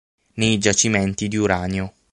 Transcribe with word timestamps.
Nei 0.37 0.57
giacimenti 0.57 1.27
di 1.27 1.35
uranio. 1.35 1.93